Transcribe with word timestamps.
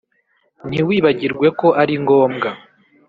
ntiwibagirwe 0.69 1.47
ko 1.59 1.67
ari 1.81 1.95
ngombwa 2.03 2.49